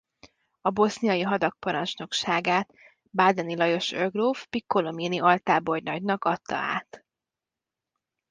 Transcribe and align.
A 0.61 0.69
boszniai 0.69 1.21
hadak 1.21 1.57
parancsnokságát 1.59 2.73
Badeni 3.11 3.55
Lajos 3.55 3.91
őrgróf 3.91 4.45
Piccolomini 4.49 5.19
altábornagynak 5.19 6.23
adta 6.23 6.55
át. 6.55 7.05